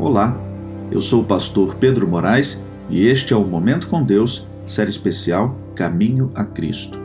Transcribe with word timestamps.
Olá, 0.00 0.40
eu 0.92 1.02
sou 1.02 1.22
o 1.22 1.24
pastor 1.24 1.74
Pedro 1.74 2.06
Moraes 2.06 2.62
e 2.88 3.04
este 3.08 3.32
é 3.32 3.36
o 3.36 3.44
Momento 3.44 3.88
com 3.88 4.00
Deus, 4.00 4.46
série 4.64 4.90
especial 4.90 5.56
Caminho 5.74 6.30
a 6.36 6.44
Cristo. 6.44 6.96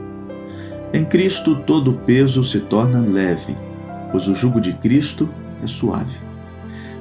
Em 0.94 1.04
Cristo 1.04 1.56
todo 1.56 1.90
o 1.90 1.98
peso 1.98 2.44
se 2.44 2.60
torna 2.60 3.02
leve, 3.02 3.58
pois 4.12 4.28
o 4.28 4.36
jugo 4.36 4.62
de 4.62 4.74
Cristo 4.74 5.28
é 5.64 5.66
suave. 5.66 6.20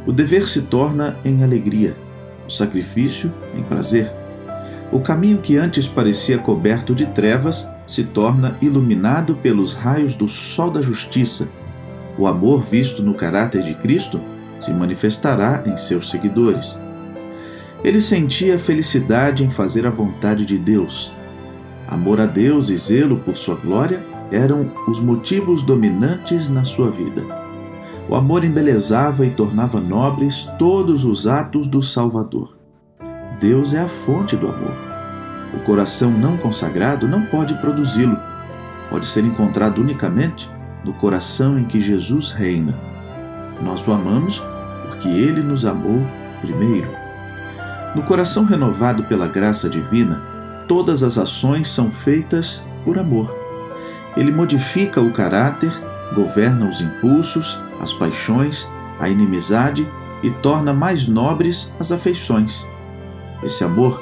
O 0.07 0.13
dever 0.15 0.49
se 0.49 0.63
torna 0.63 1.19
em 1.27 1.45
alegria, 1.45 1.95
o 2.49 2.51
sacrifício 2.51 3.31
em 3.55 3.63
prazer. 3.63 4.11
O 4.91 4.99
caminho 4.99 5.43
que 5.43 5.59
antes 5.59 5.87
parecia 5.87 6.39
coberto 6.39 6.95
de 6.95 7.05
trevas 7.05 7.71
se 7.87 8.03
torna 8.03 8.57
iluminado 8.63 9.35
pelos 9.35 9.75
raios 9.75 10.15
do 10.15 10.27
sol 10.27 10.71
da 10.71 10.81
justiça. 10.81 11.51
O 12.17 12.27
amor 12.27 12.63
visto 12.63 13.03
no 13.03 13.13
caráter 13.13 13.63
de 13.63 13.75
Cristo 13.75 14.32
se 14.63 14.73
manifestará 14.73 15.63
em 15.67 15.77
seus 15.77 16.11
seguidores. 16.11 16.77
Ele 17.85 18.01
sentia 18.01 18.59
felicidade 18.59 19.45
em 19.45 19.51
fazer 19.51 19.87
a 19.87 19.91
vontade 19.91 20.47
de 20.47 20.57
Deus. 20.57 21.13
Amor 21.89 22.21
a 22.21 22.27
Deus 22.27 22.71
e 22.71 22.77
zelo 22.77 23.19
por 23.19 23.37
sua 23.37 23.57
glória 23.57 24.05
eram 24.31 24.71
os 24.89 25.01
motivos 25.01 25.63
dominantes 25.63 26.49
na 26.49 26.65
sua 26.65 26.91
vida. 26.91 27.23
O 28.09 28.15
amor 28.15 28.45
embelezava 28.45 29.27
e 29.27 29.31
tornava 29.31 29.81
nobres 29.81 30.49
todos 30.59 31.05
os 31.05 31.27
atos 31.27 31.67
do 31.67 31.83
Salvador. 31.83 32.57
Deus 33.41 33.75
é 33.75 33.81
a 33.81 33.89
fonte 33.89 34.37
do 34.37 34.49
amor. 34.49 34.75
O 35.55 35.61
coração 35.65 36.11
não 36.11 36.37
consagrado 36.37 37.07
não 37.09 37.27
pode 37.27 37.55
produzi-lo. 37.55 38.17
Pode 38.89 39.07
ser 39.07 39.25
encontrado 39.25 39.81
unicamente 39.81 40.49
no 40.85 40.93
coração 40.93 41.59
em 41.59 41.65
que 41.65 41.81
Jesus 41.81 42.33
reina. 42.33 42.92
Nós 43.63 43.87
o 43.87 43.93
amamos 43.93 44.43
porque 44.87 45.09
ele 45.09 45.43
nos 45.43 45.65
amou 45.65 46.05
primeiro. 46.41 46.89
No 47.95 48.03
coração 48.03 48.45
renovado 48.45 49.05
pela 49.05 49.27
graça 49.27 49.69
divina, 49.69 50.21
todas 50.67 51.03
as 51.03 51.19
ações 51.19 51.69
são 51.69 51.91
feitas 51.91 52.65
por 52.85 52.99
amor. 52.99 53.35
Ele 54.17 54.31
modifica 54.31 55.01
o 55.01 55.13
caráter, 55.13 55.73
governa 56.15 56.69
os 56.69 56.81
impulsos, 56.81 57.59
as 57.81 57.93
paixões, 57.93 58.69
a 58.99 59.09
inimizade 59.09 59.87
e 60.23 60.31
torna 60.31 60.73
mais 60.73 61.07
nobres 61.07 61.71
as 61.79 61.93
afeições. 61.93 62.67
Esse 63.43 63.65
amor 63.65 64.01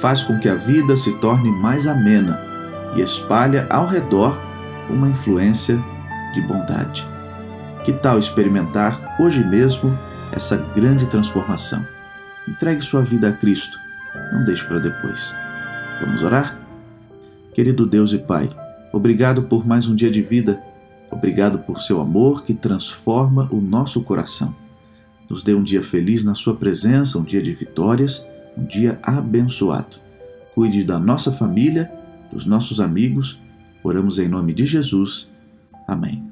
faz 0.00 0.22
com 0.22 0.38
que 0.38 0.48
a 0.48 0.54
vida 0.54 0.96
se 0.96 1.12
torne 1.18 1.50
mais 1.50 1.86
amena 1.86 2.40
e 2.94 3.00
espalha 3.00 3.66
ao 3.70 3.86
redor 3.86 4.38
uma 4.90 5.08
influência 5.08 5.78
de 6.34 6.40
bondade. 6.42 7.11
Que 7.84 7.92
tal 7.92 8.18
experimentar 8.18 9.16
hoje 9.20 9.42
mesmo 9.42 9.98
essa 10.30 10.56
grande 10.56 11.06
transformação. 11.06 11.84
Entregue 12.48 12.80
sua 12.80 13.02
vida 13.02 13.28
a 13.28 13.32
Cristo. 13.32 13.76
Não 14.32 14.44
deixe 14.44 14.64
para 14.64 14.78
depois. 14.78 15.34
Vamos 16.00 16.22
orar? 16.22 16.58
Querido 17.52 17.84
Deus 17.84 18.12
e 18.12 18.18
Pai, 18.18 18.48
obrigado 18.92 19.42
por 19.42 19.66
mais 19.66 19.88
um 19.88 19.94
dia 19.94 20.10
de 20.10 20.22
vida. 20.22 20.62
Obrigado 21.10 21.58
por 21.58 21.80
seu 21.80 22.00
amor 22.00 22.44
que 22.44 22.54
transforma 22.54 23.48
o 23.50 23.60
nosso 23.60 24.00
coração. 24.02 24.54
Nos 25.28 25.42
dê 25.42 25.52
um 25.52 25.62
dia 25.62 25.82
feliz 25.82 26.24
na 26.24 26.34
Sua 26.34 26.54
presença, 26.54 27.18
um 27.18 27.24
dia 27.24 27.42
de 27.42 27.52
vitórias, 27.52 28.26
um 28.56 28.64
dia 28.64 28.98
abençoado. 29.02 29.96
Cuide 30.54 30.84
da 30.84 30.98
nossa 30.98 31.32
família, 31.32 31.90
dos 32.32 32.46
nossos 32.46 32.80
amigos. 32.80 33.38
Oramos 33.82 34.18
em 34.18 34.28
nome 34.28 34.54
de 34.54 34.64
Jesus. 34.64 35.28
Amém. 35.86 36.31